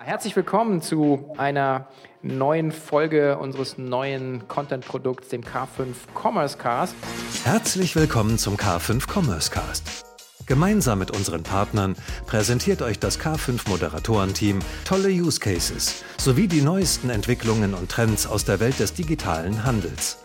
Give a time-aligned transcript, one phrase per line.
[0.00, 1.88] Herzlich willkommen zu einer
[2.22, 6.94] neuen Folge unseres neuen Content-Produkts, dem K5 Commerce Cast.
[7.44, 10.06] Herzlich willkommen zum K5 Commerce Cast.
[10.46, 17.10] Gemeinsam mit unseren Partnern präsentiert euch das K5 Moderatorenteam tolle Use Cases sowie die neuesten
[17.10, 20.24] Entwicklungen und Trends aus der Welt des digitalen Handels.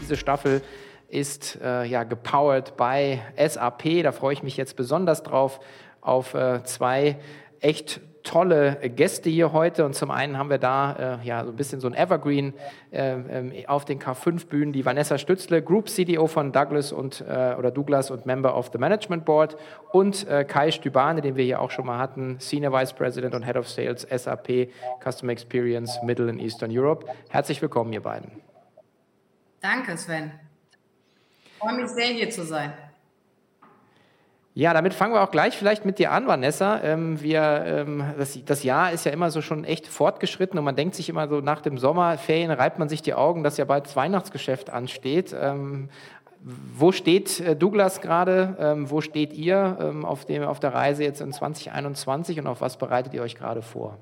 [0.00, 0.62] Diese Staffel
[1.08, 4.02] ist äh, ja gepowered bei SAP.
[4.02, 5.60] Da freue ich mich jetzt besonders drauf
[6.00, 7.18] auf äh, zwei
[7.60, 9.84] echt tolle Gäste hier heute.
[9.84, 12.54] Und zum einen haben wir da äh, ja so ein bisschen so ein Evergreen
[12.90, 17.70] äh, ähm, auf den K5-Bühnen, die Vanessa Stützle, Group CDO von Douglas und äh, oder
[17.70, 19.56] Douglas und Member of the Management Board
[19.92, 23.44] und äh, Kai Stübane, den wir hier auch schon mal hatten, Senior Vice President und
[23.44, 24.70] Head of Sales SAP
[25.02, 27.06] Customer Experience Middle and Eastern Europe.
[27.28, 28.30] Herzlich willkommen, ihr beiden.
[29.60, 30.32] Danke, Sven.
[31.44, 32.72] Ich freue mich sehr, hier zu sein.
[34.52, 36.80] Ja, damit fangen wir auch gleich vielleicht mit dir an, Vanessa.
[36.82, 40.74] Ähm, wir, ähm, das, das, Jahr ist ja immer so schon echt fortgeschritten und man
[40.74, 43.86] denkt sich immer so, nach dem Sommerferien reibt man sich die Augen, dass ja bald
[43.86, 45.34] das Weihnachtsgeschäft ansteht.
[45.40, 45.88] Ähm,
[46.42, 48.56] wo steht äh, Douglas gerade?
[48.58, 52.60] Ähm, wo steht ihr ähm, auf, dem, auf der Reise jetzt in 2021 und auf
[52.60, 53.98] was bereitet ihr euch gerade vor?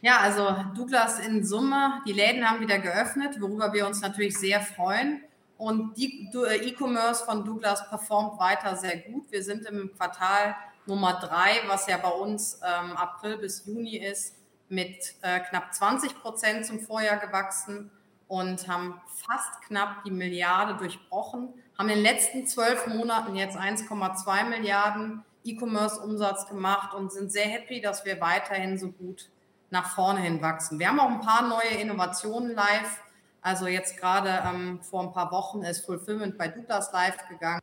[0.00, 4.60] Ja, also Douglas in Summe, die Läden haben wieder geöffnet, worüber wir uns natürlich sehr
[4.60, 5.20] freuen.
[5.60, 9.30] Und die äh, E-Commerce von Douglas performt weiter sehr gut.
[9.30, 14.36] Wir sind im Quartal Nummer drei, was ja bei uns ähm, April bis Juni ist,
[14.70, 17.90] mit äh, knapp 20 Prozent zum Vorjahr gewachsen
[18.26, 24.44] und haben fast knapp die Milliarde durchbrochen, haben in den letzten zwölf Monaten jetzt 1,2
[24.48, 29.28] Milliarden E-Commerce-Umsatz gemacht und sind sehr happy, dass wir weiterhin so gut
[29.68, 30.78] nach vorne hin wachsen.
[30.78, 33.02] Wir haben auch ein paar neue Innovationen live
[33.42, 37.60] also jetzt gerade ähm, vor ein paar Wochen ist Fulfillment bei Douglas live gegangen.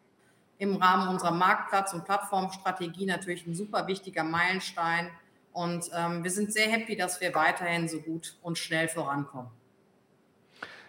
[0.58, 5.12] Im Rahmen unserer Marktplatz- und Plattformstrategie natürlich ein super wichtiger Meilenstein.
[5.54, 9.52] Und ähm, wir sind sehr happy, dass wir weiterhin so gut und schnell vorankommen.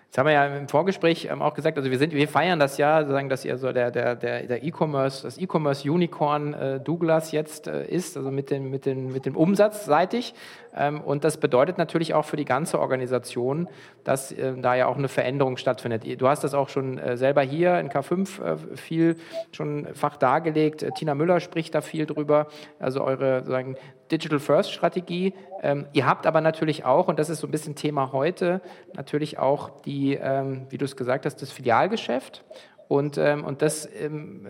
[0.09, 2.79] Jetzt haben wir ja im Vorgespräch ähm, auch gesagt, also wir sind, wir feiern das
[2.79, 7.31] ja, sozusagen, dass ihr so der, der, der, der E-Commerce, das E-Commerce Unicorn äh, Douglas
[7.31, 10.33] jetzt äh, ist, also mit dem, mit dem, mit dem Umsatz seitig.
[10.75, 13.69] Ähm, und das bedeutet natürlich auch für die ganze Organisation,
[14.03, 16.05] dass äh, da ja auch eine Veränderung stattfindet.
[16.19, 19.17] Du hast das auch schon äh, selber hier in K5 äh, viel
[19.53, 20.83] schon fach dargelegt.
[20.83, 22.47] Äh, Tina Müller spricht da viel drüber.
[22.79, 23.77] Also eure sozusagen
[24.11, 25.35] Digital First Strategie.
[25.63, 28.61] Ähm, ihr habt aber natürlich auch, und das ist so ein bisschen Thema heute,
[28.95, 32.45] natürlich auch die, ähm, wie du es gesagt hast, das Filialgeschäft.
[32.89, 34.47] Und, ähm, und das ähm,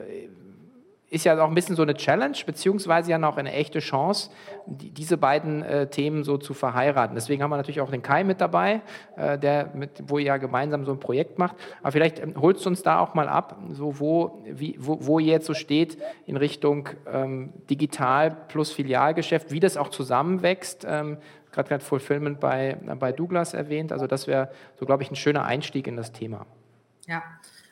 [1.11, 4.31] ist ja auch ein bisschen so eine Challenge, beziehungsweise ja noch eine echte Chance,
[4.67, 7.15] die, diese beiden äh, Themen so zu verheiraten.
[7.15, 8.83] Deswegen haben wir natürlich auch den Kai mit dabei,
[9.17, 11.57] äh, der mit, wo ihr ja gemeinsam so ein Projekt macht.
[11.83, 15.19] Aber vielleicht ähm, holst du uns da auch mal ab, so wo, wie, wo, wo
[15.19, 15.97] ihr jetzt so steht
[16.27, 20.87] in Richtung ähm, Digital plus Filialgeschäft, wie das auch zusammenwächst.
[20.89, 21.17] Ähm,
[21.51, 23.91] Gerade gerade Fulfillment bei, bei Douglas erwähnt.
[23.91, 26.45] Also das wäre so, glaube ich, ein schöner Einstieg in das Thema.
[27.07, 27.23] Ja,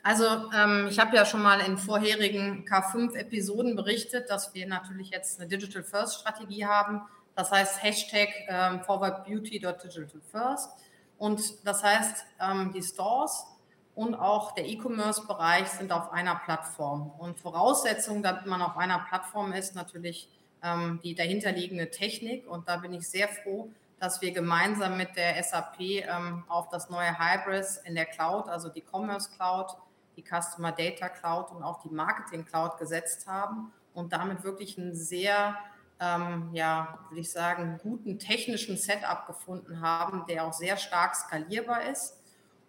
[0.07, 5.37] also ähm, ich habe ja schon mal in vorherigen K5-Episoden berichtet, dass wir natürlich jetzt
[5.37, 7.01] eine Digital First Strategie haben.
[7.35, 10.69] Das heißt Hashtag ähm, forwardbeauty.digitalfirst.
[11.17, 13.47] Und das heißt, ähm, die Stores
[13.95, 17.11] und auch der E-Commerce-Bereich sind auf einer Plattform.
[17.17, 20.29] Und Voraussetzung, damit man auf einer Plattform ist, natürlich
[20.63, 22.49] ähm, die dahinterliegende Technik.
[22.49, 26.89] Und da bin ich sehr froh, dass wir gemeinsam mit der SAP ähm, auf das
[26.89, 29.75] neue Hybris in der Cloud, also die Commerce Cloud,
[30.17, 34.95] die Customer Data Cloud und auch die Marketing Cloud gesetzt haben und damit wirklich einen
[34.95, 35.55] sehr,
[35.99, 41.83] ähm, ja, würde ich sagen, guten technischen Setup gefunden haben, der auch sehr stark skalierbar
[41.89, 42.17] ist.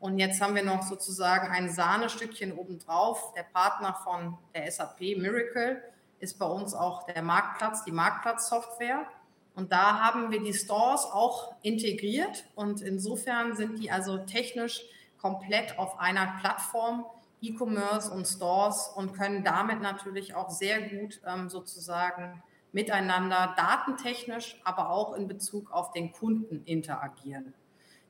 [0.01, 3.33] Und jetzt haben wir noch sozusagen ein Sahnestückchen obendrauf.
[3.35, 5.83] Der Partner von der SAP Miracle
[6.21, 9.07] ist bei uns auch der Marktplatz, die Marktplatzsoftware.
[9.55, 14.83] Und da haben wir die Stores auch integriert und insofern sind die also technisch
[15.21, 17.05] komplett auf einer Plattform,
[17.41, 24.91] E-Commerce und Stores und können damit natürlich auch sehr gut ähm, sozusagen miteinander datentechnisch, aber
[24.91, 27.55] auch in Bezug auf den Kunden interagieren.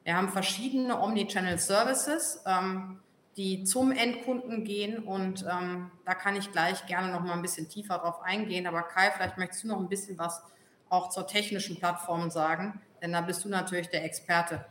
[0.04, 3.00] Wir haben verschiedene Omnichannel Services, ähm,
[3.36, 7.68] die zum Endkunden gehen und ähm, da kann ich gleich gerne noch mal ein bisschen
[7.68, 8.66] tiefer drauf eingehen.
[8.66, 10.42] Aber Kai, vielleicht möchtest du noch ein bisschen was
[10.88, 14.64] auch zur technischen Plattform sagen, denn da bist du natürlich der Experte.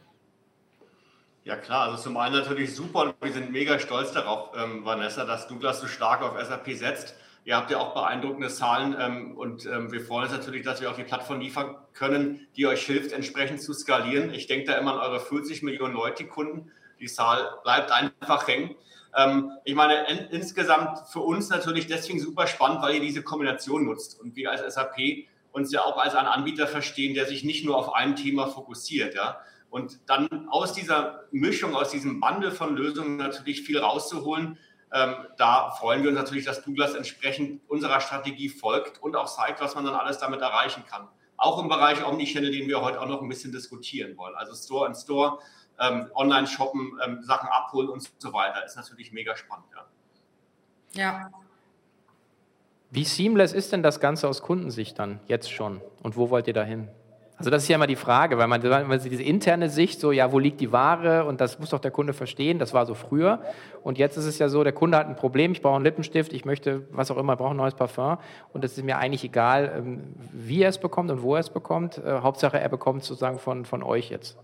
[1.47, 5.23] Ja klar, also zum einen natürlich super und wir sind mega stolz darauf, ähm, Vanessa,
[5.23, 7.15] dass Douglas so stark auf SAP setzt.
[7.45, 10.91] Ihr habt ja auch beeindruckende Zahlen ähm, und ähm, wir freuen uns natürlich, dass wir
[10.91, 14.33] auch die Plattform liefern können, die euch hilft, entsprechend zu skalieren.
[14.33, 16.69] Ich denke da immer an eure 40 Millionen Leute, die Kunden.
[16.99, 18.75] Die Zahl bleibt einfach hängen.
[19.15, 23.85] Ähm, ich meine, in, insgesamt für uns natürlich deswegen super spannend, weil ihr diese Kombination
[23.85, 24.97] nutzt und wir als SAP
[25.53, 29.15] uns ja auch als einen Anbieter verstehen, der sich nicht nur auf ein Thema fokussiert.
[29.15, 29.39] Ja?
[29.69, 34.57] Und dann aus dieser Mischung, aus diesem Bundle von Lösungen natürlich viel rauszuholen,
[34.93, 39.59] ähm, da freuen wir uns natürlich, dass Douglas entsprechend unserer Strategie folgt und auch zeigt,
[39.59, 41.07] was man dann alles damit erreichen kann.
[41.35, 44.35] Auch im Bereich Omnichannel, den wir heute auch noch ein bisschen diskutieren wollen.
[44.35, 45.39] Also Store in Store,
[45.79, 48.65] ähm, online shoppen, ähm, Sachen abholen und so weiter.
[48.65, 49.67] Ist natürlich mega spannend.
[50.93, 51.01] Ja.
[51.01, 51.31] ja.
[52.89, 55.81] Wie seamless ist denn das Ganze aus Kundensicht dann jetzt schon?
[56.01, 56.87] Und wo wollt ihr da hin?
[57.37, 60.31] Also das ist ja immer die Frage, weil man, man diese interne Sicht, so ja,
[60.31, 63.43] wo liegt die Ware und das muss doch der Kunde verstehen, das war so früher.
[63.83, 66.33] Und jetzt ist es ja so, der Kunde hat ein Problem, ich brauche einen Lippenstift,
[66.33, 68.17] ich möchte, was auch immer, brauche ein neues Parfum
[68.53, 71.51] und es ist mir eigentlich egal, ähm, wie er es bekommt und wo er es
[71.51, 71.99] bekommt.
[71.99, 74.35] Äh, Hauptsache, er bekommt es sozusagen von, von euch jetzt.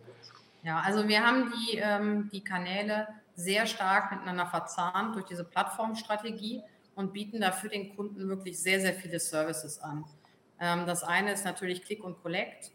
[0.62, 6.62] Ja, also wir haben die, ähm, die Kanäle sehr stark miteinander verzahnt durch diese Plattformstrategie
[6.94, 10.06] und bieten dafür den Kunden wirklich sehr, sehr viele Services an.
[10.60, 12.72] Ähm, das eine ist natürlich Click und Collect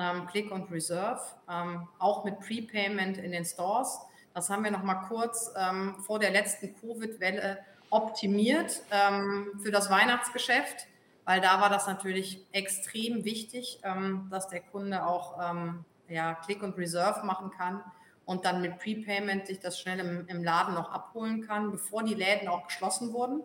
[0.00, 4.00] ähm, Click und Reserve, ähm, auch mit Prepayment in den Stores.
[4.34, 7.58] Das haben wir noch mal kurz ähm, vor der letzten Covid-Welle
[7.90, 10.86] optimiert ähm, für das Weihnachtsgeschäft,
[11.24, 16.62] weil da war das natürlich extrem wichtig, ähm, dass der Kunde auch ähm, ja, Click
[16.62, 17.82] und Reserve machen kann
[18.24, 22.14] und dann mit Prepayment sich das schnell im, im Laden noch abholen kann, bevor die
[22.14, 23.42] Läden auch geschlossen wurden.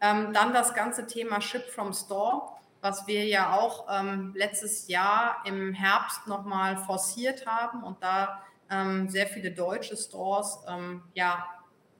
[0.00, 2.53] dann das ganze Thema Ship from Store
[2.84, 9.08] was wir ja auch ähm, letztes Jahr im Herbst nochmal forciert haben und da ähm,
[9.08, 11.46] sehr viele deutsche Stores ähm, ja,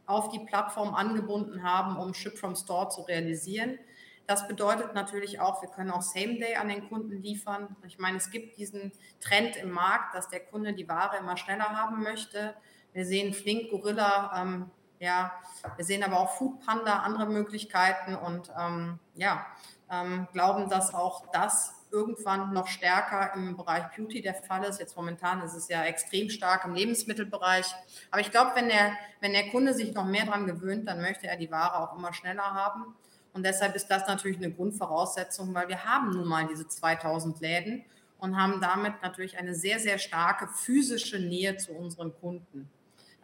[0.05, 3.79] auf die Plattform angebunden haben, um Ship from Store zu realisieren.
[4.27, 7.75] Das bedeutet natürlich auch, wir können auch Same Day an den Kunden liefern.
[7.87, 11.71] Ich meine, es gibt diesen Trend im Markt, dass der Kunde die Ware immer schneller
[11.71, 12.55] haben möchte.
[12.93, 15.33] Wir sehen Flink, Gorilla, ähm, ja,
[15.77, 19.47] wir sehen aber auch Food Panda, andere Möglichkeiten und ähm, ja,
[19.95, 24.81] ähm, glauben, dass auch das irgendwann noch stärker im Bereich Beauty der Fall ist.
[24.81, 27.67] Jetzt momentan ist es ja extrem stark im Lebensmittelbereich.
[28.11, 31.29] Aber ich glaube, wenn der, wenn der Kunde sich noch mehr daran gewöhnt, dann möchte
[31.29, 32.97] er die Ware auch immer schneller haben.
[33.33, 37.85] Und deshalb ist das natürlich eine Grundvoraussetzung, weil wir haben nun mal diese 2000 Läden
[38.19, 42.71] und haben damit natürlich eine sehr, sehr starke physische Nähe zu unseren Kunden.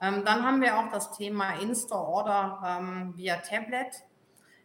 [0.00, 4.02] Ähm, dann haben wir auch das Thema In-Store-Order ähm, via Tablet.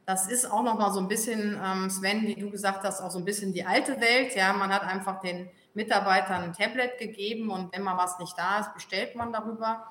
[0.05, 3.09] Das ist auch noch mal so ein bisschen, ähm, Sven, wie du gesagt hast, auch
[3.09, 4.35] so ein bisschen die alte Welt.
[4.35, 8.59] Ja, man hat einfach den Mitarbeitern ein Tablet gegeben und wenn mal was nicht da
[8.59, 9.85] ist, bestellt man darüber.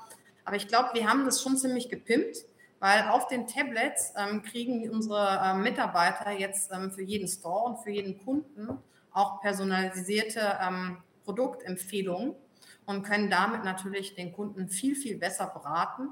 [0.45, 2.39] Aber ich glaube, wir haben das schon ziemlich gepimpt,
[2.79, 7.79] weil auf den Tablets ähm, kriegen unsere äh, Mitarbeiter jetzt ähm, für jeden Store und
[7.79, 8.79] für jeden Kunden
[9.13, 12.35] auch personalisierte ähm, Produktempfehlungen
[12.87, 16.09] und können damit natürlich den Kunden viel, viel besser beraten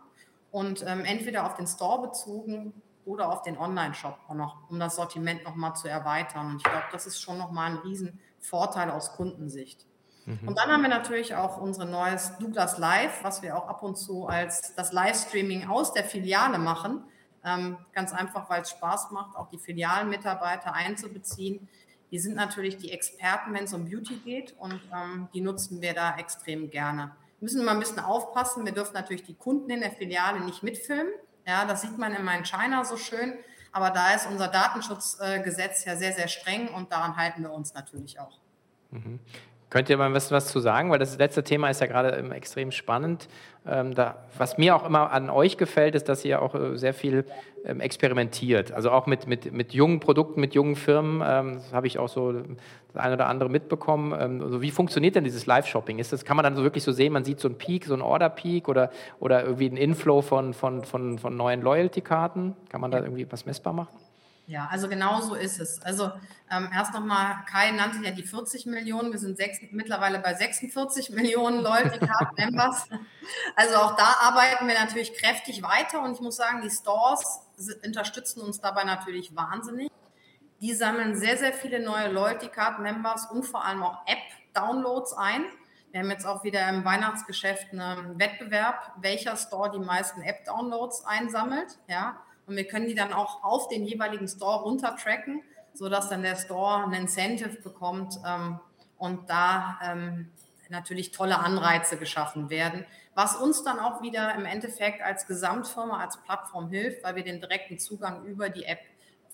[0.51, 2.73] und ähm, entweder auf den Store bezogen
[3.05, 6.47] oder auf den Online-Shop auch noch, um das Sortiment nochmal zu erweitern.
[6.47, 9.87] Und ich glaube, das ist schon nochmal ein Riesenvorteil aus Kundensicht.
[10.27, 10.49] Mhm.
[10.49, 13.97] Und dann haben wir natürlich auch unser neues Douglas Live, was wir auch ab und
[13.97, 17.05] zu als das Livestreaming aus der Filiale machen.
[17.45, 21.69] Ähm, ganz einfach, weil es Spaß macht, auch die Filialmitarbeiter einzubeziehen.
[22.13, 25.95] Die sind natürlich die Experten, wenn es um Beauty geht und ähm, die nutzen wir
[25.95, 27.17] da extrem gerne.
[27.41, 28.65] Wir müssen immer ein bisschen aufpassen.
[28.65, 31.13] Wir dürfen natürlich die Kunden in der Filiale nicht mitfilmen.
[31.47, 33.35] Ja, das sieht man in China so schön.
[33.73, 38.21] Aber da ist unser Datenschutzgesetz ja sehr, sehr streng und daran halten wir uns natürlich
[38.21, 38.39] auch.
[39.73, 40.91] Könnt ihr mal was, was zu sagen?
[40.91, 43.27] Weil das letzte Thema ist ja gerade extrem spannend.
[43.67, 46.93] Ähm, da, was mir auch immer an euch gefällt, ist, dass ihr auch äh, sehr
[46.93, 47.25] viel
[47.65, 48.73] ähm, experimentiert.
[48.73, 51.23] Also auch mit, mit, mit jungen Produkten, mit jungen Firmen.
[51.27, 54.13] Ähm, das habe ich auch so das eine oder andere mitbekommen.
[54.43, 55.99] Also wie funktioniert denn dieses Live-Shopping?
[55.99, 57.95] Ist das, kann man dann so wirklich so sehen, man sieht so einen Peak, so
[57.95, 62.57] einen Order-Peak oder, oder irgendwie einen Inflow von, von, von, von neuen Loyalty-Karten?
[62.69, 64.02] Kann man da irgendwie was messbar machen?
[64.47, 65.81] Ja, also genau so ist es.
[65.83, 66.11] Also
[66.51, 71.11] ähm, erst nochmal, Kai nannte ja die 40 Millionen, wir sind sechs, mittlerweile bei 46
[71.11, 72.87] Millionen Loyalty Card Members.
[73.55, 77.41] Also auch da arbeiten wir natürlich kräftig weiter und ich muss sagen, die Stores
[77.85, 79.91] unterstützen uns dabei natürlich wahnsinnig.
[80.61, 85.45] Die sammeln sehr, sehr viele neue Loyalty Card Members und vor allem auch App-Downloads ein.
[85.93, 91.79] Wir haben jetzt auch wieder im Weihnachtsgeschäft einen Wettbewerb, welcher Store die meisten App-Downloads einsammelt.
[91.87, 95.43] Ja, und wir können die dann auch auf den jeweiligen Store runtertracken,
[95.75, 98.61] sodass dann der Store ein Incentive bekommt ähm,
[98.99, 100.31] und da ähm,
[100.69, 102.85] natürlich tolle Anreize geschaffen werden,
[103.15, 107.41] was uns dann auch wieder im Endeffekt als Gesamtfirma, als Plattform hilft, weil wir den
[107.41, 108.81] direkten Zugang über die App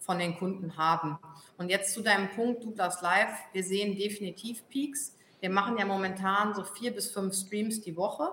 [0.01, 1.19] von den Kunden haben.
[1.57, 5.17] Und jetzt zu deinem Punkt, Douglas Live, wir sehen definitiv Peaks.
[5.41, 8.33] Wir machen ja momentan so vier bis fünf Streams die Woche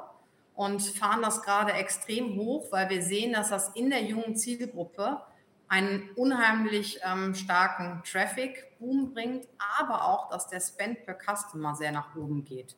[0.56, 5.22] und fahren das gerade extrem hoch, weil wir sehen, dass das in der jungen Zielgruppe
[5.68, 9.48] einen unheimlich ähm, starken Traffic-Boom bringt,
[9.80, 12.76] aber auch, dass der Spend per Customer sehr nach oben geht.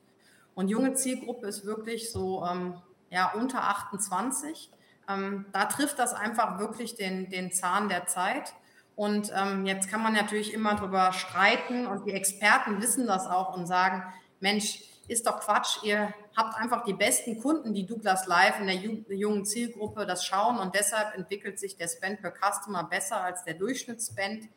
[0.55, 2.81] Und junge Zielgruppe ist wirklich so ähm,
[3.11, 4.71] ja, unter 28.
[5.09, 8.53] Ähm, da trifft das einfach wirklich den, den Zahn der Zeit.
[8.95, 13.55] Und ähm, jetzt kann man natürlich immer darüber streiten und die Experten wissen das auch
[13.55, 14.01] und sagen,
[14.39, 18.75] Mensch, ist doch Quatsch, ihr habt einfach die besten Kunden, die Douglas Live in der
[18.75, 23.53] jungen Zielgruppe das schauen und deshalb entwickelt sich der Spend per Customer besser als der
[23.53, 24.49] Durchschnittsspend.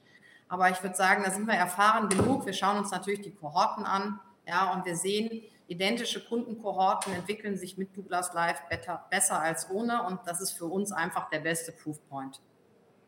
[0.48, 2.44] Aber ich würde sagen, da sind wir erfahren genug.
[2.46, 7.78] Wir schauen uns natürlich die Kohorten an, ja, und wir sehen, identische Kundenkohorten entwickeln sich
[7.78, 11.70] mit Douglas Live better, besser als ohne und das ist für uns einfach der beste
[11.70, 12.40] Proofpoint.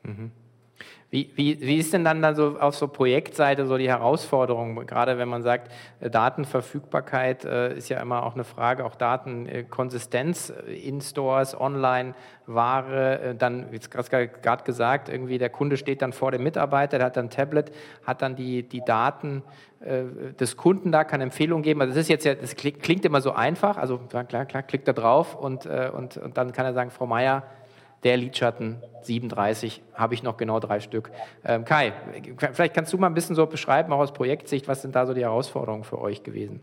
[0.04, 0.30] Mhm.
[1.12, 5.18] Wie, wie, wie ist denn dann, dann so auf so Projektseite so die Herausforderung, gerade
[5.18, 10.72] wenn man sagt, äh, Datenverfügbarkeit äh, ist ja immer auch eine Frage, auch Datenkonsistenz äh,
[10.72, 12.14] in Stores, online,
[12.46, 17.18] Ware, dann, wie gerade gesagt, irgendwie der Kunde steht dann vor dem Mitarbeiter, der hat
[17.18, 17.72] dann ein Tablet,
[18.06, 19.42] hat dann die, die Daten
[19.80, 21.80] des Kunden da, kann Empfehlungen geben.
[21.80, 24.94] Also das ist jetzt ja, das klingt, immer so einfach, also klar, klar, klickt er
[24.94, 27.44] drauf und, und, und dann kann er sagen, Frau Meier,
[28.04, 31.10] der Lidschatten 37 habe ich noch genau drei Stück.
[31.44, 31.92] Ähm, Kai,
[32.52, 35.14] vielleicht kannst du mal ein bisschen so beschreiben, auch aus Projektsicht, was sind da so
[35.14, 36.60] die Herausforderungen für euch gewesen?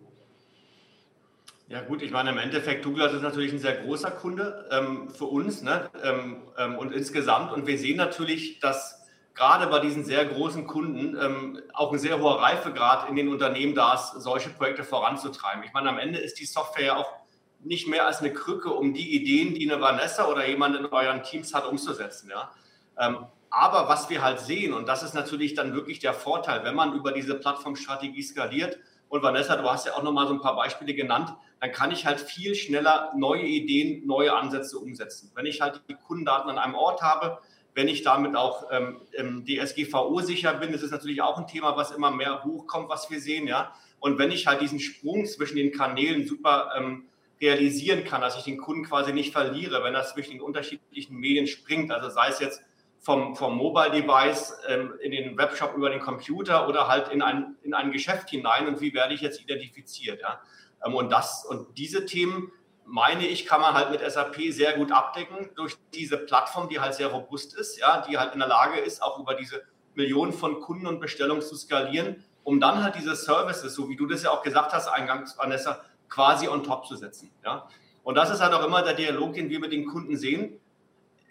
[1.67, 5.25] Ja gut, ich meine, im Endeffekt, Douglas ist natürlich ein sehr großer Kunde ähm, für
[5.25, 5.87] uns ne?
[6.03, 7.51] Ähm, ähm, und insgesamt.
[7.51, 9.05] Und wir sehen natürlich, dass
[9.35, 13.75] gerade bei diesen sehr großen Kunden ähm, auch ein sehr hoher Reifegrad in den Unternehmen
[13.75, 15.63] da ist, solche Projekte voranzutreiben.
[15.63, 17.18] Ich meine, am Ende ist die Software ja auch
[17.61, 21.23] nicht mehr als eine Krücke, um die Ideen, die eine Vanessa oder jemand in euren
[21.23, 22.29] Teams hat, umzusetzen.
[22.29, 22.51] Ja?
[22.97, 26.75] Ähm, aber was wir halt sehen, und das ist natürlich dann wirklich der Vorteil, wenn
[26.75, 28.77] man über diese Plattformstrategie skaliert,
[29.09, 32.05] und Vanessa, du hast ja auch nochmal so ein paar Beispiele genannt, dann kann ich
[32.05, 35.31] halt viel schneller neue Ideen, neue Ansätze umsetzen.
[35.33, 37.39] Wenn ich halt die Kundendaten an einem Ort habe,
[37.73, 39.01] wenn ich damit auch ähm,
[39.45, 43.19] DSGVO sicher bin, das ist natürlich auch ein Thema, was immer mehr hochkommt, was wir
[43.19, 43.73] sehen, ja.
[43.99, 47.08] Und wenn ich halt diesen Sprung zwischen den Kanälen super ähm,
[47.41, 51.47] realisieren kann, dass ich den Kunden quasi nicht verliere, wenn er zwischen den unterschiedlichen Medien
[51.47, 51.91] springt.
[51.91, 52.61] Also sei es jetzt
[52.99, 57.55] vom, vom Mobile Device ähm, in den Webshop über den Computer oder halt in ein,
[57.63, 60.21] in ein Geschäft hinein und wie werde ich jetzt identifiziert.
[60.21, 60.41] Ja?
[60.85, 62.51] Ähm, und, das, und diese Themen,
[62.85, 66.93] meine ich, kann man halt mit SAP sehr gut abdecken durch diese Plattform, die halt
[66.93, 69.63] sehr robust ist, ja, die halt in der Lage ist, auch über diese
[69.95, 74.07] Millionen von Kunden und Bestellungen zu skalieren, um dann halt diese Services, so wie du
[74.07, 77.31] das ja auch gesagt hast eingangs, Vanessa, quasi on top zu setzen.
[77.43, 77.67] Ja?
[78.03, 80.59] Und das ist halt auch immer der Dialog, den wir mit den Kunden sehen.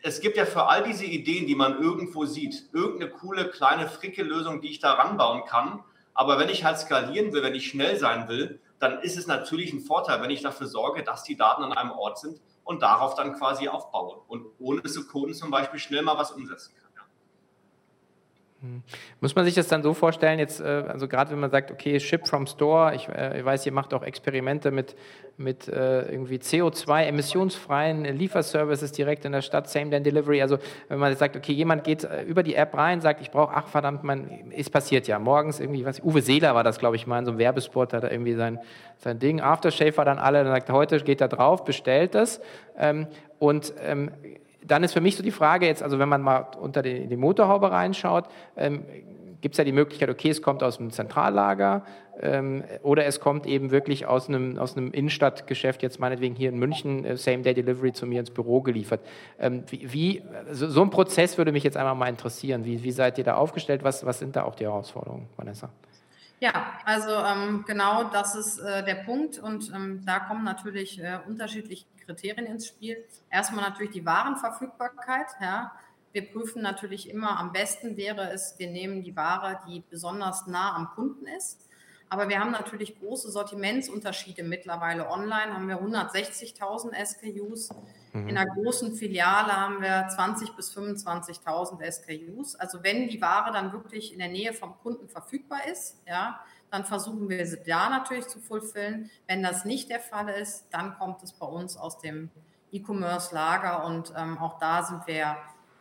[0.02, 4.60] Es gibt ja für all diese Ideen, die man irgendwo sieht, irgendeine coole kleine Fricke-Lösung,
[4.60, 5.82] die ich da ranbauen kann.
[6.14, 9.72] Aber wenn ich halt skalieren will, wenn ich schnell sein will, dann ist es natürlich
[9.72, 13.14] ein Vorteil, wenn ich dafür sorge, dass die Daten an einem Ort sind und darauf
[13.14, 16.77] dann quasi aufbaue und ohne zu coden zum Beispiel schnell mal was umsetzen kann.
[18.60, 18.82] Hm.
[19.20, 22.00] Muss man sich das dann so vorstellen, jetzt, äh, also gerade wenn man sagt, okay,
[22.00, 24.96] Ship from Store, ich, äh, ich weiß, ihr macht auch Experimente mit,
[25.36, 30.42] mit äh, irgendwie CO2, emissionsfreien Lieferservices direkt in der Stadt, Same-Day-Delivery.
[30.42, 33.68] Also wenn man sagt, okay, jemand geht über die App rein, sagt, ich brauche, ach
[33.68, 35.20] verdammt, man, es passiert ja.
[35.20, 38.02] Morgens irgendwie, was, Uwe Seeler war das, glaube ich, mal in so einem Werbespot, hat
[38.02, 38.58] er irgendwie sein,
[38.96, 42.40] sein Ding, Aftershave war dann alle, dann sagt heute geht er drauf, bestellt das.
[42.76, 43.06] Ähm,
[43.38, 44.10] und ähm,
[44.68, 47.16] dann ist für mich so die Frage jetzt, also wenn man mal unter die, die
[47.16, 48.84] Motorhaube reinschaut, ähm,
[49.40, 51.84] gibt es ja die Möglichkeit, okay, es kommt aus einem Zentrallager
[52.20, 56.58] ähm, oder es kommt eben wirklich aus einem, aus einem Innenstadtgeschäft, jetzt meinetwegen hier in
[56.58, 59.00] München, äh, Same-Day-Delivery zu mir ins Büro geliefert.
[59.38, 62.64] Ähm, wie, wie so, so, ein Prozess würde mich jetzt einmal mal interessieren.
[62.64, 63.84] Wie, wie seid ihr da aufgestellt?
[63.84, 65.70] Was, was sind da auch die Herausforderungen, Vanessa?
[66.40, 71.18] Ja, also ähm, genau das ist äh, der Punkt und ähm, da kommen natürlich äh,
[71.26, 73.04] unterschiedliche Kriterien ins Spiel.
[73.28, 75.26] Erstmal natürlich die Warenverfügbarkeit.
[75.40, 75.72] Ja.
[76.12, 80.74] Wir prüfen natürlich immer, am besten wäre es, wir nehmen die Ware, die besonders nah
[80.74, 81.67] am Kunden ist.
[82.10, 85.10] Aber wir haben natürlich große Sortimentsunterschiede mittlerweile.
[85.10, 87.70] Online haben wir 160.000 SKUs.
[88.12, 88.28] Mhm.
[88.28, 92.54] In einer großen Filiale haben wir 20.000 bis 25.000 SKUs.
[92.56, 96.84] Also wenn die Ware dann wirklich in der Nähe vom Kunden verfügbar ist, ja, dann
[96.84, 99.10] versuchen wir sie da natürlich zu fulfillen.
[99.26, 102.30] Wenn das nicht der Fall ist, dann kommt es bei uns aus dem
[102.72, 105.36] E-Commerce-Lager und ähm, auch da sind wir,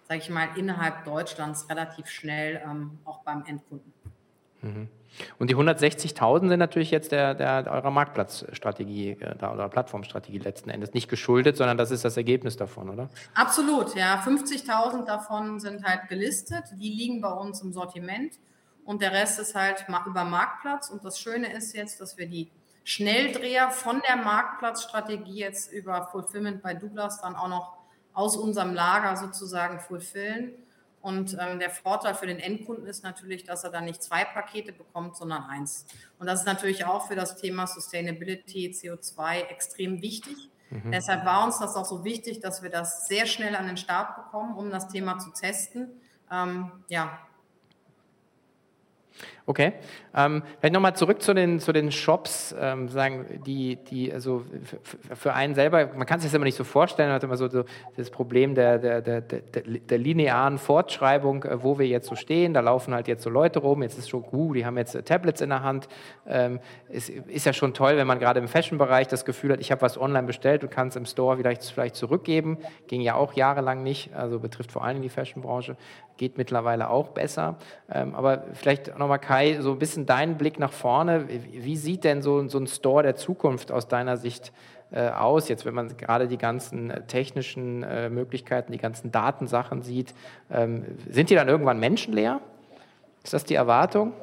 [0.07, 3.93] sage ich mal, innerhalb Deutschlands relativ schnell ähm, auch beim Endkunden.
[4.61, 4.89] Mhm.
[5.39, 10.93] Und die 160.000 sind natürlich jetzt der, der, eurer Marktplatzstrategie äh, oder Plattformstrategie letzten Endes
[10.93, 13.09] nicht geschuldet, sondern das ist das Ergebnis davon, oder?
[13.33, 14.21] Absolut, ja.
[14.25, 18.33] 50.000 davon sind halt gelistet, die liegen bei uns im Sortiment
[18.87, 20.89] und der Rest ist halt über Marktplatz.
[20.89, 22.49] Und das Schöne ist jetzt, dass wir die
[22.85, 27.77] Schnelldreher von der Marktplatzstrategie jetzt über Fulfillment bei Douglas dann auch noch
[28.13, 30.53] aus unserem Lager sozusagen fulfillen.
[31.07, 34.73] Und ähm, der Vorteil für den Endkunden ist natürlich, dass er dann nicht zwei Pakete
[34.73, 35.85] bekommt, sondern eins.
[36.19, 40.35] Und das ist natürlich auch für das Thema Sustainability, CO2 extrem wichtig.
[40.69, 40.91] Mhm.
[40.91, 44.17] Deshalb war uns das auch so wichtig, dass wir das sehr schnell an den Start
[44.17, 45.87] bekommen, um das Thema zu testen.
[46.29, 47.17] Ähm, ja,
[49.45, 49.73] Okay.
[50.13, 54.43] Ähm, vielleicht nochmal zurück zu den, zu den Shops, ähm, sagen, die, die, also
[55.15, 57.47] für einen selber, man kann sich das immer nicht so vorstellen, man hat immer so,
[57.47, 57.63] so
[57.95, 62.53] das Problem der, der, der, der, der linearen Fortschreibung, äh, wo wir jetzt so stehen.
[62.53, 65.03] Da laufen halt jetzt so Leute rum, jetzt ist schon gut, die haben jetzt äh,
[65.03, 65.87] Tablets in der Hand.
[66.27, 66.59] Ähm,
[66.89, 69.81] ist, ist ja schon toll, wenn man gerade im Fashion-Bereich das Gefühl hat, ich habe
[69.81, 72.57] was online bestellt und kann es im Store vielleicht, vielleicht zurückgeben.
[72.87, 75.77] Ging ja auch jahrelang nicht, also betrifft vor allem die Fashion-Branche
[76.17, 77.55] geht mittlerweile auch besser.
[77.91, 81.27] Ähm, aber vielleicht nochmal Kai, so ein bisschen deinen Blick nach vorne.
[81.27, 84.51] Wie sieht denn so, so ein Store der Zukunft aus deiner Sicht
[84.91, 85.49] äh, aus?
[85.49, 90.13] Jetzt, wenn man gerade die ganzen äh, technischen äh, Möglichkeiten, die ganzen Datensachen sieht,
[90.51, 92.41] ähm, sind die dann irgendwann menschenleer?
[93.23, 94.13] Ist das die Erwartung?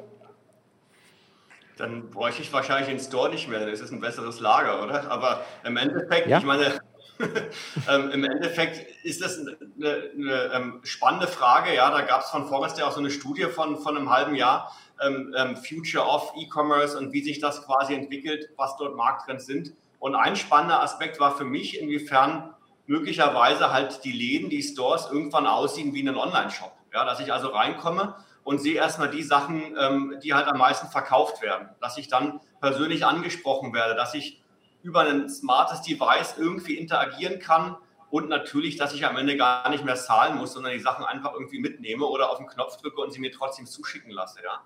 [1.77, 5.11] Dann bräuchte ich wahrscheinlich den Store nicht mehr, dann ist es ein besseres Lager, oder?
[5.11, 6.37] Aber im Endeffekt, ja?
[6.37, 6.79] ich meine,
[7.89, 11.73] ähm, Im Endeffekt ist das eine, eine, eine ähm, spannende Frage.
[11.73, 14.71] Ja, da gab es von Forrester auch so eine Studie von, von einem halben Jahr,
[15.01, 19.73] ähm, ähm, Future of E-Commerce und wie sich das quasi entwickelt, was dort Markttrends sind.
[19.99, 22.53] Und ein spannender Aspekt war für mich, inwiefern
[22.85, 26.71] möglicherweise halt die Läden, die Stores irgendwann aussehen wie ein Online-Shop.
[26.93, 30.87] Ja, dass ich also reinkomme und sehe erstmal die Sachen, ähm, die halt am meisten
[30.87, 31.69] verkauft werden.
[31.81, 34.41] Dass ich dann persönlich angesprochen werde, dass ich
[34.85, 37.75] über ein smartes Device irgendwie interagieren kann
[38.11, 41.33] und natürlich, dass ich am Ende gar nicht mehr zahlen muss, sondern die Sachen einfach
[41.33, 44.39] irgendwie mitnehme oder auf den Knopf drücke und sie mir trotzdem zuschicken lasse.
[44.43, 44.61] Ja.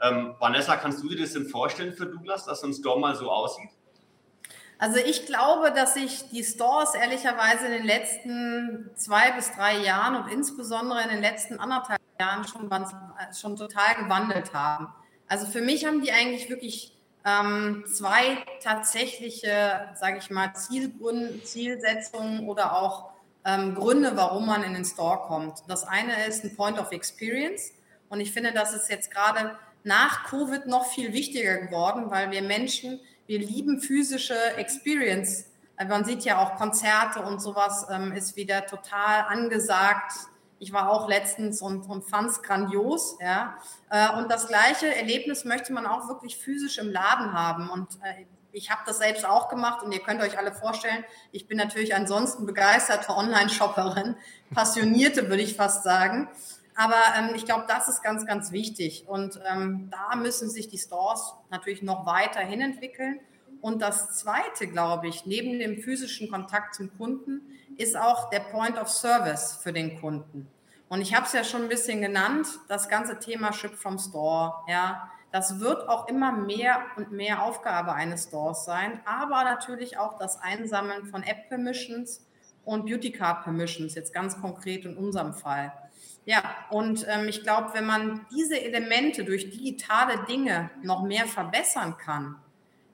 [0.00, 3.16] Ähm, Vanessa, kannst du dir das denn vorstellen für Douglas, dass so ein Store mal
[3.16, 3.70] so aussieht?
[4.78, 10.16] Also ich glaube, dass sich die Stores ehrlicherweise in den letzten zwei bis drei Jahren
[10.16, 12.70] und insbesondere in den letzten anderthalb Jahren schon,
[13.38, 14.88] schon total gewandelt haben.
[15.26, 22.48] Also für mich haben die eigentlich wirklich ähm, zwei tatsächliche, sage ich mal, Zielgründe, Zielsetzungen
[22.48, 23.10] oder auch
[23.44, 25.62] ähm, Gründe, warum man in den Store kommt.
[25.68, 27.72] Das eine ist ein Point of Experience
[28.08, 32.42] und ich finde, das ist jetzt gerade nach Covid noch viel wichtiger geworden, weil wir
[32.42, 35.46] Menschen, wir lieben physische Experience.
[35.88, 40.12] Man sieht ja auch Konzerte und sowas ähm, ist wieder total angesagt
[40.58, 43.16] ich war auch letztens und, und fand es grandios.
[43.20, 43.58] Ja.
[43.90, 47.68] Äh, und das gleiche Erlebnis möchte man auch wirklich physisch im Laden haben.
[47.70, 51.48] Und äh, ich habe das selbst auch gemacht und ihr könnt euch alle vorstellen, ich
[51.48, 54.16] bin natürlich ansonsten begeisterte Online-Shopperin,
[54.54, 56.28] passionierte würde ich fast sagen.
[56.76, 59.04] Aber ähm, ich glaube, das ist ganz, ganz wichtig.
[59.06, 63.20] Und ähm, da müssen sich die Stores natürlich noch weiterhin entwickeln.
[63.60, 67.42] Und das Zweite, glaube ich, neben dem physischen Kontakt zum Kunden,
[67.78, 70.48] ist auch der Point of Service für den Kunden.
[70.88, 74.54] Und ich habe es ja schon ein bisschen genannt, das ganze Thema Ship from Store.
[74.68, 80.18] Ja, das wird auch immer mehr und mehr Aufgabe eines Stores sein, aber natürlich auch
[80.18, 82.24] das Einsammeln von App Permissions
[82.64, 85.72] und Beauty Card Permissions, jetzt ganz konkret in unserem Fall.
[86.24, 91.96] Ja, und ähm, ich glaube, wenn man diese Elemente durch digitale Dinge noch mehr verbessern
[91.98, 92.36] kann,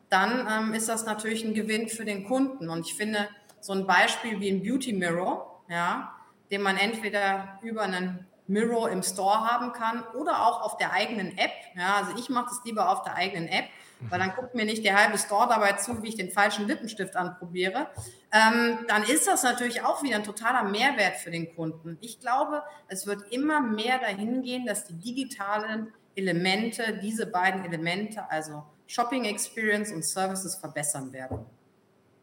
[0.09, 2.69] dann ähm, ist das natürlich ein Gewinn für den Kunden.
[2.69, 3.29] Und ich finde,
[3.61, 6.15] so ein Beispiel wie ein Beauty Mirror, ja,
[6.51, 11.39] den man entweder über einen Mirror im Store haben kann oder auch auf der eigenen
[11.39, 11.53] App.
[11.77, 13.67] Ja, also ich mache das lieber auf der eigenen App,
[14.01, 17.15] weil dann guckt mir nicht der halbe Store dabei zu, wie ich den falschen Lippenstift
[17.15, 17.89] anprobiere.
[18.33, 21.97] Ähm, dann ist das natürlich auch wieder ein totaler Mehrwert für den Kunden.
[22.01, 28.29] Ich glaube, es wird immer mehr dahin gehen, dass die digitalen Elemente, diese beiden Elemente,
[28.31, 31.47] also Shopping Experience und Services verbessern werden.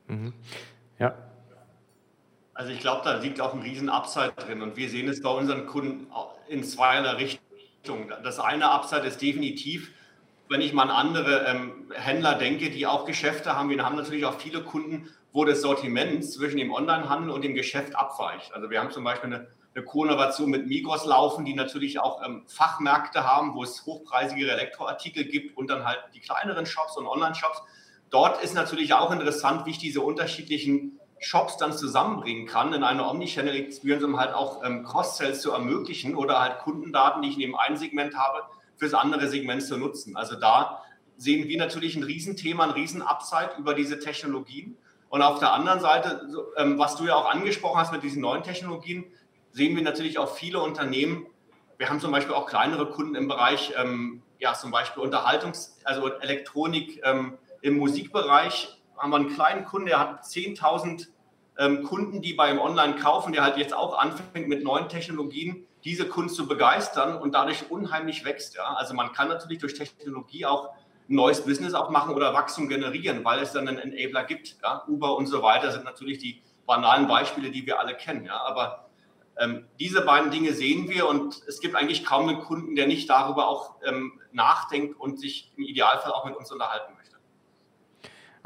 [0.07, 0.33] Mhm.
[0.99, 1.15] Ja.
[2.53, 5.29] Also ich glaube, da liegt auch ein riesen Upside drin und wir sehen es bei
[5.29, 6.07] unseren Kunden
[6.47, 8.11] in zweierlei Richtung.
[8.23, 9.91] Das eine Upside ist definitiv,
[10.49, 13.69] wenn ich mal an andere ähm, Händler denke, die auch Geschäfte haben.
[13.69, 17.95] Wir haben natürlich auch viele Kunden, wo das Sortiment zwischen dem Onlinehandel und dem Geschäft
[17.95, 18.53] abweicht.
[18.53, 22.43] Also wir haben zum Beispiel eine, eine Co-Innovation mit Migros laufen, die natürlich auch ähm,
[22.47, 27.61] Fachmärkte haben, wo es hochpreisigere Elektroartikel gibt und dann halt die kleineren Shops und Online-Shops.
[28.09, 33.07] Dort ist natürlich auch interessant, wie ich diese unterschiedlichen Shops dann zusammenbringen kann in eine
[33.07, 37.55] Omnichannel Experience, um halt auch ähm, Cross-Sells zu ermöglichen oder halt Kundendaten, die ich neben
[37.55, 38.43] einem Segment habe,
[38.75, 40.15] fürs andere Segment zu nutzen.
[40.15, 40.83] Also da
[41.17, 44.77] sehen wir natürlich ein Riesenthema, ein Riesen-Upside über diese Technologien.
[45.09, 48.43] Und auf der anderen Seite, ähm, was du ja auch angesprochen hast mit diesen neuen
[48.43, 49.05] Technologien,
[49.51, 51.25] sehen wir natürlich auch viele Unternehmen.
[51.77, 56.07] Wir haben zum Beispiel auch kleinere Kunden im Bereich, ähm, ja, zum Beispiel Unterhaltungs-, also
[56.07, 61.07] Elektronik, ähm, im Musikbereich haben wir einen kleinen Kunden, der hat 10.000
[61.57, 66.07] ähm, Kunden, die beim Online kaufen, der halt jetzt auch anfängt mit neuen Technologien, diese
[66.07, 68.55] Kunden zu begeistern und dadurch unheimlich wächst.
[68.55, 68.75] Ja?
[68.75, 70.69] Also man kann natürlich durch Technologie auch
[71.09, 74.57] ein neues Business auch machen oder Wachstum generieren, weil es dann einen Enabler gibt.
[74.63, 74.83] Ja?
[74.87, 78.25] Uber und so weiter sind natürlich die banalen Beispiele, die wir alle kennen.
[78.25, 78.41] Ja?
[78.41, 78.87] Aber
[79.37, 83.09] ähm, diese beiden Dinge sehen wir und es gibt eigentlich kaum einen Kunden, der nicht
[83.09, 86.96] darüber auch ähm, nachdenkt und sich im Idealfall auch mit uns unterhalten.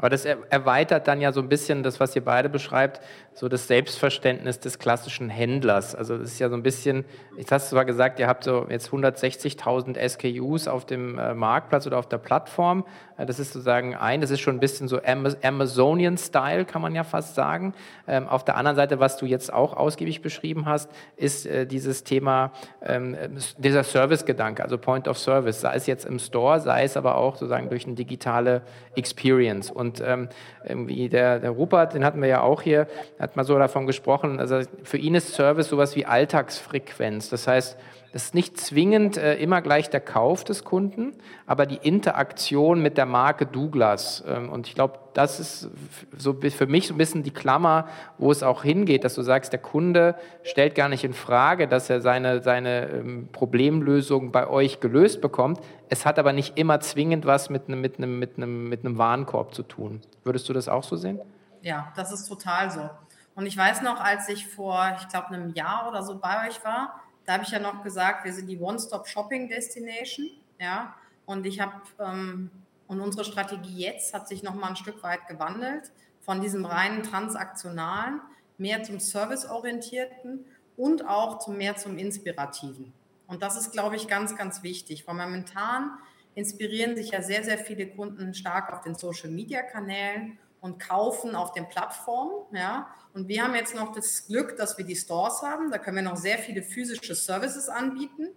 [0.02, 3.00] Aber das erweitert dann ja so ein bisschen das, was ihr beide beschreibt,
[3.34, 5.94] so das Selbstverständnis des klassischen Händlers.
[5.94, 7.04] Also das ist ja so ein bisschen,
[7.36, 11.98] ich hast zwar gesagt, ihr habt so jetzt 160.000 SKUs auf dem äh, Marktplatz oder
[11.98, 12.84] auf der Plattform.
[13.16, 17.04] Äh, das ist sozusagen ein, das ist schon ein bisschen so Amazonian-Style, kann man ja
[17.04, 17.74] fast sagen.
[18.06, 22.04] Ähm, auf der anderen Seite, was du jetzt auch ausgiebig beschrieben hast, ist äh, dieses
[22.04, 23.16] Thema, ähm,
[23.56, 27.36] dieser Service-Gedanke, also Point of Service, sei es jetzt im Store, sei es aber auch
[27.36, 28.62] sozusagen durch eine digitale
[28.94, 29.70] Experience.
[29.70, 30.28] Und ähm,
[30.64, 32.86] irgendwie der, der Rupert, den hatten wir ja auch hier,
[33.22, 37.30] hat mal so davon gesprochen, also für ihn ist Service sowas wie Alltagsfrequenz.
[37.30, 37.78] Das heißt,
[38.12, 41.14] es ist nicht zwingend äh, immer gleich der Kauf des Kunden,
[41.46, 44.24] aber die Interaktion mit der Marke Douglas.
[44.26, 45.70] Ähm, und ich glaube, das ist
[46.18, 47.86] so für mich so ein bisschen die Klammer,
[48.18, 51.88] wo es auch hingeht, dass du sagst, der Kunde stellt gar nicht in Frage, dass
[51.90, 55.60] er seine, seine ähm, Problemlösung bei euch gelöst bekommt.
[55.88, 59.62] Es hat aber nicht immer zwingend was mit einem, mit mit mit einem Warenkorb zu
[59.62, 60.00] tun.
[60.24, 61.20] Würdest du das auch so sehen?
[61.62, 62.90] Ja, das ist total so.
[63.34, 66.62] Und ich weiß noch, als ich vor, ich glaube, einem Jahr oder so bei euch
[66.64, 70.30] war, da habe ich ja noch gesagt, wir sind die One-Stop-Shopping-Destination.
[70.58, 72.50] Ja, und ich habe, ähm,
[72.86, 75.90] und unsere Strategie jetzt hat sich nochmal ein Stück weit gewandelt
[76.20, 78.20] von diesem reinen transaktionalen
[78.58, 80.44] mehr zum serviceorientierten
[80.76, 82.92] und auch zum mehr zum inspirativen.
[83.26, 85.98] Und das ist, glaube ich, ganz, ganz wichtig, weil momentan
[86.34, 91.68] inspirieren sich ja sehr, sehr viele Kunden stark auf den Social-Media-Kanälen und kaufen auf den
[91.68, 92.32] Plattformen.
[92.52, 92.86] Ja.
[93.12, 95.70] Und wir haben jetzt noch das Glück, dass wir die Stores haben.
[95.70, 98.28] Da können wir noch sehr viele physische Services anbieten.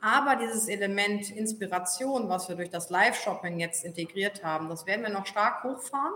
[0.00, 5.10] Aber dieses Element Inspiration, was wir durch das Live-Shopping jetzt integriert haben, das werden wir
[5.10, 6.14] noch stark hochfahren.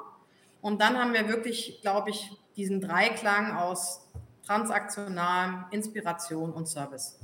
[0.62, 4.08] Und dann haben wir wirklich, glaube ich, diesen Dreiklang aus
[4.46, 7.18] transaktionalem, Inspiration und Service.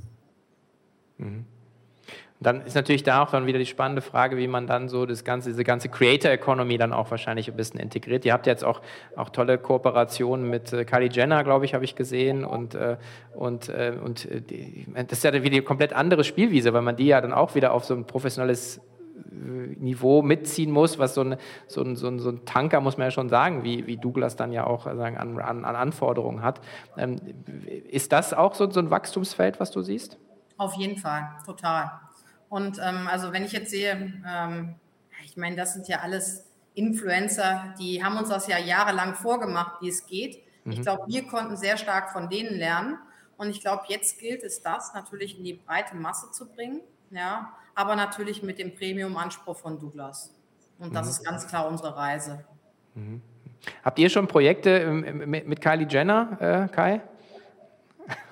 [1.17, 1.45] Mhm
[2.45, 5.23] dann ist natürlich da auch dann wieder die spannende Frage, wie man dann so das
[5.23, 8.25] ganze, diese ganze Creator Economy dann auch wahrscheinlich ein bisschen integriert.
[8.25, 8.81] Ihr habt jetzt auch,
[9.15, 12.45] auch tolle Kooperationen mit äh, Kylie Jenner, glaube ich, habe ich gesehen.
[12.45, 12.97] Und, äh,
[13.33, 17.07] und, äh, und die, das ist ja wieder eine komplett andere Spielwiese, weil man die
[17.07, 18.81] ja dann auch wieder auf so ein professionelles
[19.31, 23.07] Niveau mitziehen muss, was so, eine, so, ein, so, ein, so ein Tanker, muss man
[23.07, 26.61] ja schon sagen, wie, wie Douglas dann ja auch sagen, an, an, an Anforderungen hat.
[26.97, 27.17] Ähm,
[27.89, 30.17] ist das auch so, so ein Wachstumsfeld, was du siehst?
[30.57, 31.91] Auf jeden Fall, total.
[32.53, 34.75] Und ähm, also wenn ich jetzt sehe, ähm,
[35.25, 39.89] ich meine, das sind ja alles Influencer, die haben uns das ja jahrelang vorgemacht, wie
[39.89, 40.37] es geht.
[40.63, 40.73] Mhm.
[40.73, 42.99] Ich glaube, wir konnten sehr stark von denen lernen.
[43.37, 46.81] Und ich glaube, jetzt gilt es, das natürlich in die breite Masse zu bringen.
[47.09, 50.31] Ja, aber natürlich mit dem Premium-Anspruch von Douglas.
[50.77, 51.09] Und das mhm.
[51.09, 52.45] ist ganz klar unsere Reise.
[52.93, 53.23] Mhm.
[53.83, 57.01] Habt ihr schon Projekte mit Kylie Jenner, äh, Kai?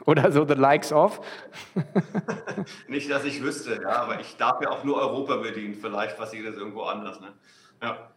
[0.06, 1.22] Oder so the likes of?
[2.88, 6.48] Nicht, dass ich wüsste, ja, aber ich darf ja auch nur Europa bedienen, vielleicht passiert
[6.48, 7.20] das irgendwo anders.
[7.20, 7.34] Ne?
[7.82, 8.12] Ja.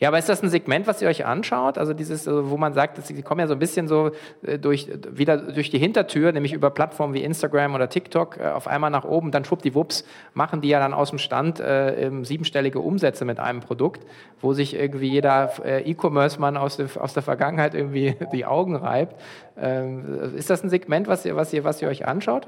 [0.00, 1.76] Ja, aber ist das ein Segment, was ihr euch anschaut?
[1.76, 5.36] Also dieses, wo man sagt, sie kommen ja so ein bisschen so äh, durch, wieder
[5.36, 9.32] durch die Hintertür, nämlich über Plattformen wie Instagram oder TikTok äh, auf einmal nach oben,
[9.32, 14.06] dann schwuppdiwupps machen die ja dann aus dem Stand äh, siebenstellige Umsätze mit einem Produkt,
[14.40, 19.20] wo sich irgendwie jeder äh, E-Commerce-Mann aus, aus der Vergangenheit irgendwie die Augen reibt.
[19.60, 22.46] Ähm, ist das ein Segment, was ihr, was ihr, was ihr euch anschaut?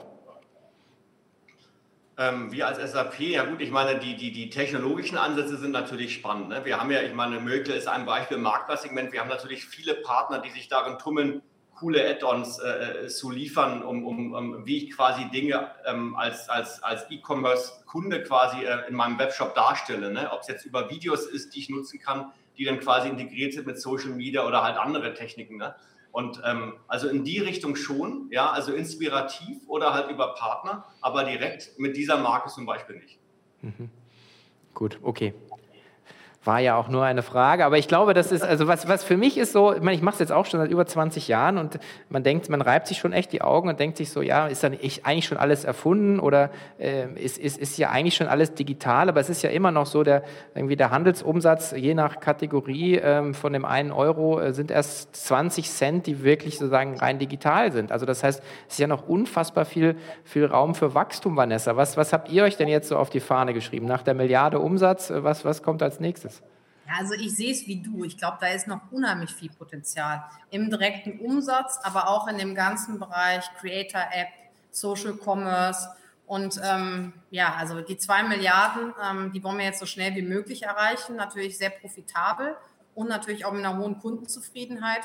[2.20, 6.12] Ähm, wir als SAP, ja gut, ich meine, die, die, die technologischen Ansätze sind natürlich
[6.12, 6.50] spannend.
[6.50, 6.62] Ne?
[6.66, 9.10] Wir haben ja, ich meine, Mökel ist ein Beispiel im Marktplatzsegment.
[9.12, 11.40] Wir haben natürlich viele Partner, die sich darin tummeln,
[11.74, 16.82] coole Add-ons äh, zu liefern, um, um, um, wie ich quasi Dinge ähm, als, als,
[16.82, 20.12] als E-Commerce-Kunde quasi äh, in meinem Webshop darstelle.
[20.12, 20.30] Ne?
[20.30, 23.66] Ob es jetzt über Videos ist, die ich nutzen kann, die dann quasi integriert sind
[23.66, 25.56] mit Social Media oder halt andere Techniken.
[25.56, 25.74] Ne?
[26.12, 31.24] Und ähm, also in die Richtung schon, ja, also inspirativ oder halt über Partner, aber
[31.24, 33.18] direkt mit dieser Marke zum Beispiel nicht.
[33.62, 33.90] Mhm.
[34.74, 35.34] Gut, okay
[36.42, 39.18] war ja auch nur eine Frage, aber ich glaube, das ist, also was, was für
[39.18, 41.58] mich ist so, ich meine, ich mache es jetzt auch schon seit über 20 Jahren
[41.58, 44.46] und man denkt, man reibt sich schon echt die Augen und denkt sich so, ja,
[44.46, 48.54] ist dann eigentlich schon alles erfunden oder äh, ist, ist, ist ja eigentlich schon alles
[48.54, 50.22] digital, aber es ist ja immer noch so, der,
[50.54, 55.70] irgendwie der Handelsumsatz je nach Kategorie ähm, von dem einen Euro äh, sind erst 20
[55.70, 57.92] Cent, die wirklich sozusagen rein digital sind.
[57.92, 61.76] Also das heißt, es ist ja noch unfassbar viel, viel Raum für Wachstum, Vanessa.
[61.76, 63.84] Was, was habt ihr euch denn jetzt so auf die Fahne geschrieben?
[63.84, 66.39] Nach der Milliarde Umsatz, äh, was, was kommt als nächstes?
[66.98, 68.04] Also ich sehe es wie du.
[68.04, 72.54] Ich glaube, da ist noch unheimlich viel Potenzial im direkten Umsatz, aber auch in dem
[72.54, 74.28] ganzen Bereich Creator App,
[74.70, 75.88] Social Commerce.
[76.26, 80.22] Und ähm, ja, also die zwei Milliarden, ähm, die wollen wir jetzt so schnell wie
[80.22, 81.16] möglich erreichen.
[81.16, 82.56] Natürlich sehr profitabel
[82.94, 85.02] und natürlich auch mit einer hohen Kundenzufriedenheit.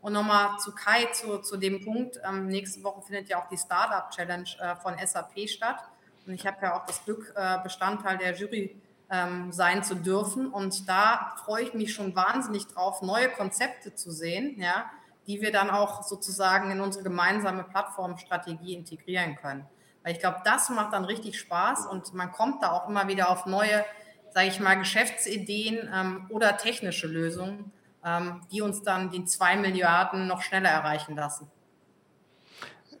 [0.00, 2.20] Und nochmal zu Kai, zu, zu dem Punkt.
[2.28, 5.82] Ähm, nächste Woche findet ja auch die Startup Challenge äh, von SAP statt.
[6.26, 10.48] Und ich habe ja auch das Glück, äh, Bestandteil der Jury ähm, sein zu dürfen.
[10.48, 14.90] Und da freue ich mich schon wahnsinnig drauf, neue Konzepte zu sehen, ja,
[15.26, 19.66] die wir dann auch sozusagen in unsere gemeinsame Plattformstrategie integrieren können.
[20.02, 23.28] Weil ich glaube, das macht dann richtig Spaß und man kommt da auch immer wieder
[23.30, 23.84] auf neue,
[24.30, 27.72] sage ich mal, Geschäftsideen ähm, oder technische Lösungen,
[28.04, 31.50] ähm, die uns dann die zwei Milliarden noch schneller erreichen lassen.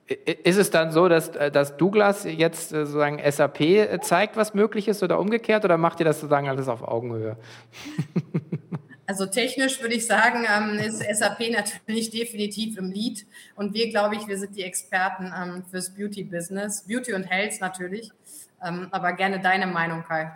[0.08, 4.54] Ist es dann so, dass, äh, dass Douglas jetzt äh, sozusagen SAP äh, zeigt, was
[4.54, 7.36] möglich ist oder umgekehrt oder macht ihr das sozusagen alles auf Augenhöhe?
[9.10, 13.24] Also technisch würde ich sagen, ähm, ist SAP natürlich definitiv im Lead
[13.56, 18.12] und wir, glaube ich, wir sind die Experten ähm, fürs Beauty-Business, Beauty und Health natürlich,
[18.62, 20.30] ähm, aber gerne deine Meinung, Kai.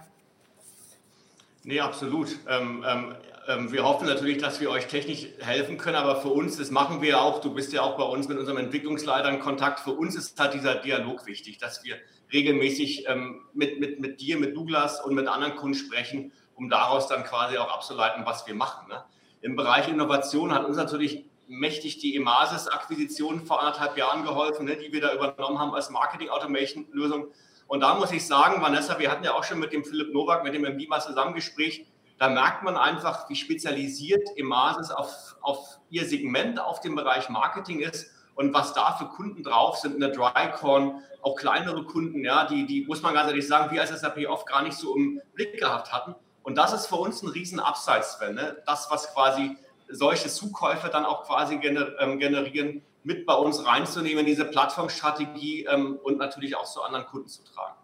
[1.64, 2.38] Nee, absolut.
[2.48, 6.58] Ähm, ähm, ähm, wir hoffen natürlich, dass wir euch technisch helfen können, aber für uns,
[6.58, 9.80] das machen wir auch, du bist ja auch bei uns mit unserem Entwicklungsleiter in Kontakt,
[9.80, 11.96] für uns ist halt dieser Dialog wichtig, dass wir
[12.32, 17.08] regelmäßig ähm, mit, mit, mit dir, mit Douglas und mit anderen Kunden sprechen, um daraus
[17.08, 18.88] dann quasi auch abzuleiten, was wir machen.
[18.88, 19.02] Ne?
[19.40, 24.92] Im Bereich Innovation hat uns natürlich mächtig die Emasis-Akquisition vor anderthalb Jahren geholfen, ne, die
[24.92, 27.26] wir da übernommen haben als Marketing-Automation-Lösung.
[27.66, 30.44] Und da muss ich sagen, Vanessa, wir hatten ja auch schon mit dem Philipp Nowak,
[30.44, 31.86] mit dem MB mal zusammen Gespräch,
[32.22, 37.80] da merkt man einfach, wie spezialisiert Emasis auf, auf ihr Segment, auf dem Bereich Marketing
[37.80, 42.46] ist und was da für Kunden drauf sind in der Drycorn, auch kleinere Kunden, ja,
[42.46, 45.20] die, die, muss man ganz ehrlich sagen, wir als SAP oft gar nicht so im
[45.34, 46.14] Blick gehabt hatten.
[46.44, 48.56] Und das ist für uns ein riesen Sven, ne?
[48.66, 49.56] das, was quasi
[49.88, 56.18] solche Zukäufe dann auch quasi ähm, generieren, mit bei uns reinzunehmen, diese Plattformstrategie ähm, und
[56.18, 57.74] natürlich auch zu anderen Kunden zu tragen.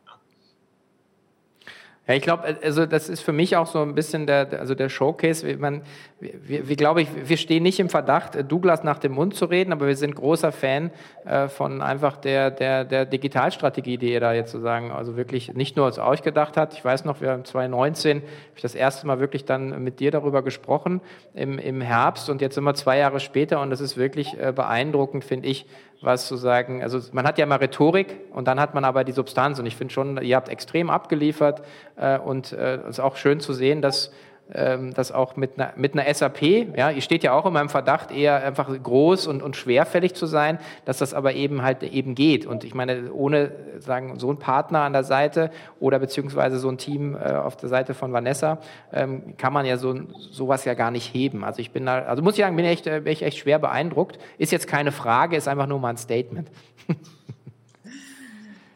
[2.08, 4.88] Ja, ich glaube, also das ist für mich auch so ein bisschen der, also der
[4.88, 5.58] Showcase.
[5.58, 5.82] Man,
[6.18, 9.72] wir, wir glaube ich, wir stehen nicht im Verdacht, Douglas nach dem Mund zu reden,
[9.72, 10.90] aber wir sind großer Fan
[11.26, 15.76] äh, von einfach der, der, der Digitalstrategie, die ihr da jetzt sozusagen, also wirklich nicht
[15.76, 16.72] nur aus euch gedacht hat.
[16.72, 20.10] Ich weiß noch, wir haben 2019, habe ich das erste Mal wirklich dann mit dir
[20.10, 21.02] darüber gesprochen
[21.34, 24.52] im, im Herbst und jetzt sind wir zwei Jahre später und das ist wirklich äh,
[24.52, 25.66] beeindruckend, finde ich,
[26.00, 29.12] was zu sagen, also man hat ja mal Rhetorik und dann hat man aber die
[29.12, 31.62] Substanz und ich finde schon, ihr habt extrem abgeliefert
[31.96, 34.12] äh, und äh, es ist auch schön zu sehen, dass
[34.50, 36.42] das auch mit einer, mit einer SAP,
[36.74, 40.24] ja, ihr steht ja auch in meinem Verdacht, eher einfach groß und, und schwerfällig zu
[40.24, 42.46] sein, dass das aber eben halt eben geht.
[42.46, 46.78] Und ich meine, ohne sagen, so ein Partner an der Seite oder beziehungsweise so ein
[46.78, 48.58] Team äh, auf der Seite von Vanessa,
[48.90, 49.94] ähm, kann man ja so
[50.30, 51.44] sowas ja gar nicht heben.
[51.44, 54.18] Also ich bin da, also muss ich sagen, bin echt, bin ich echt schwer beeindruckt.
[54.38, 56.50] Ist jetzt keine Frage, ist einfach nur mal ein Statement.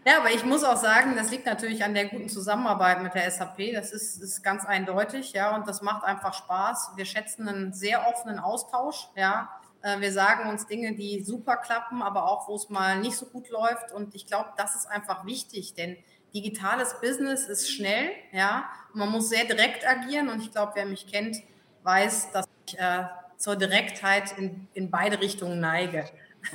[0.04, 3.30] Ja, aber ich muss auch sagen, das liegt natürlich an der guten Zusammenarbeit mit der
[3.30, 3.72] SAP.
[3.72, 6.92] Das ist, ist ganz eindeutig, ja, und das macht einfach Spaß.
[6.96, 9.48] Wir schätzen einen sehr offenen Austausch, ja.
[9.80, 13.26] Äh, wir sagen uns Dinge, die super klappen, aber auch, wo es mal nicht so
[13.26, 13.92] gut läuft.
[13.92, 15.96] Und ich glaube, das ist einfach wichtig, denn
[16.34, 18.64] digitales Business ist schnell, ja.
[18.94, 20.30] Man muss sehr direkt agieren.
[20.30, 21.36] Und ich glaube, wer mich kennt,
[21.84, 23.04] weiß, dass ich äh,
[23.36, 26.06] zur Direktheit in, in beide Richtungen neige.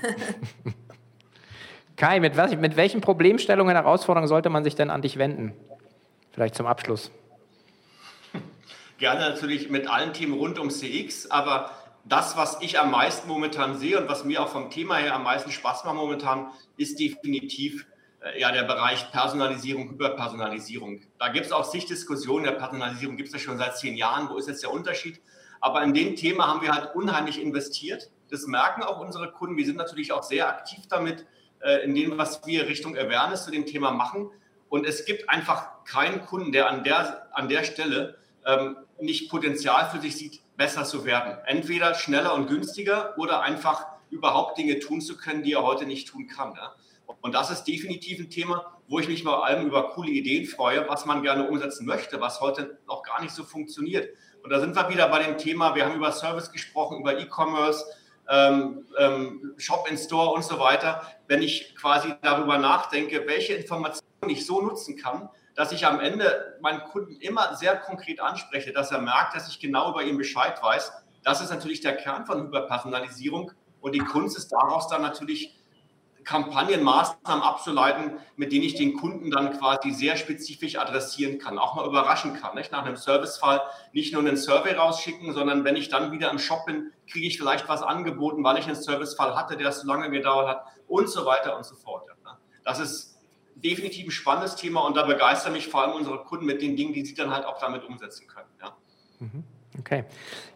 [1.97, 5.53] Kai, mit, was, mit welchen Problemstellungen, Herausforderungen sollte man sich denn an dich wenden?
[6.31, 7.09] Vielleicht zum Abschluss.
[8.99, 11.71] Gerne natürlich mit allen Themen rund um CX, aber
[12.05, 15.23] das, was ich am meisten momentan sehe und was mir auch vom Thema her am
[15.23, 17.87] meisten Spaß macht momentan, ist definitiv
[18.21, 21.01] äh, ja, der Bereich Personalisierung, Hyperpersonalisierung.
[21.17, 24.29] Da gibt es auch Sichtdiskussionen der Personalisierung, gibt es ja schon seit zehn Jahren.
[24.29, 25.19] Wo ist jetzt der Unterschied?
[25.59, 28.11] Aber in dem Thema haben wir halt unheimlich investiert.
[28.29, 29.57] Das merken auch unsere Kunden.
[29.57, 31.25] Wir sind natürlich auch sehr aktiv damit,
[31.61, 34.29] äh, in dem, was wir Richtung Awareness zu dem Thema machen.
[34.69, 39.89] Und es gibt einfach keinen Kunden, der an der, an der Stelle ähm, nicht Potenzial
[39.89, 41.37] für sich sieht, besser zu werden.
[41.45, 46.07] Entweder schneller und günstiger oder einfach überhaupt Dinge tun zu können, die er heute nicht
[46.07, 46.53] tun kann.
[46.55, 46.73] Ja?
[47.21, 50.87] Und das ist definitiv ein Thema, wo ich mich vor allem über coole Ideen freue,
[50.87, 54.09] was man gerne umsetzen möchte, was heute noch gar nicht so funktioniert.
[54.43, 57.85] Und da sind wir wieder bei dem Thema, wir haben über Service gesprochen, über E-Commerce,
[59.57, 64.61] Shop in Store und so weiter, wenn ich quasi darüber nachdenke, welche Informationen ich so
[64.61, 69.35] nutzen kann, dass ich am Ende meinen Kunden immer sehr konkret anspreche, dass er merkt,
[69.35, 70.91] dass ich genau über ihn Bescheid weiß.
[71.23, 75.57] Das ist natürlich der Kern von Hyperpersonalisierung und die Kunst ist daraus dann natürlich
[76.27, 81.87] Kampagnenmaßnahmen abzuleiten, mit denen ich den Kunden dann quasi sehr spezifisch adressieren kann, auch mal
[81.87, 82.55] überraschen kann.
[82.55, 82.73] Nicht?
[82.73, 83.61] Nach einem Servicefall
[83.93, 87.37] nicht nur einen Survey rausschicken, sondern wenn ich dann wieder im Shop bin, kriege ich
[87.37, 91.25] vielleicht was angeboten, weil ich einen Servicefall hatte, der so lange gedauert hat und so
[91.25, 92.03] weiter und so fort.
[92.65, 93.17] das ist
[93.55, 96.93] definitiv ein spannendes Thema und da begeistern mich vor allem unsere Kunden mit den Dingen,
[96.93, 98.49] die sie dann halt auch damit umsetzen können.
[98.61, 98.75] Ja.
[99.19, 99.43] Mhm.
[99.79, 100.05] Okay.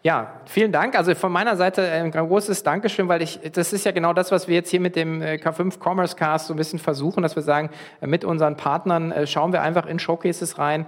[0.04, 0.96] Ja, vielen Dank.
[0.96, 4.48] Also von meiner Seite ein großes Dankeschön, weil ich, das ist ja genau das, was
[4.48, 7.42] wir jetzt hier mit dem äh, K5 Commerce Cast so ein bisschen versuchen, dass wir
[7.44, 10.86] sagen, äh, mit unseren Partnern äh, schauen wir einfach in Showcases rein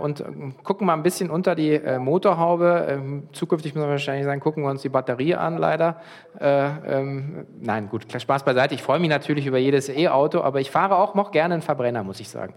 [0.00, 0.22] und
[0.62, 2.86] gucken mal ein bisschen unter die Motorhaube.
[2.88, 6.00] Ähm, zukünftig müssen wir wahrscheinlich sagen, gucken wir uns die Batterie an, leider.
[6.40, 8.74] Ähm, nein, gut, Spaß beiseite.
[8.74, 12.04] Ich freue mich natürlich über jedes E-Auto, aber ich fahre auch noch gerne einen Verbrenner,
[12.04, 12.54] muss ich sagen.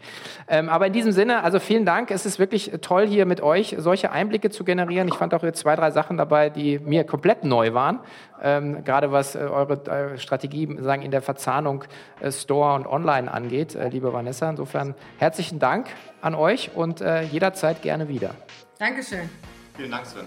[0.47, 2.11] Ähm, aber in diesem Sinne, also vielen Dank.
[2.11, 5.07] Es ist wirklich toll, hier mit euch solche Einblicke zu generieren.
[5.07, 7.99] Ich ich fand auch jetzt zwei, drei Sachen dabei, die mir komplett neu waren.
[8.43, 11.85] Ähm, gerade was äh, eure äh, Strategie sagen, in der Verzahnung
[12.19, 14.49] äh, Store und Online angeht, äh, liebe Vanessa.
[14.49, 15.87] Insofern herzlichen Dank
[16.21, 18.31] an euch und äh, jederzeit gerne wieder.
[18.77, 19.29] Dankeschön.
[19.77, 20.25] Vielen Dank, Sven.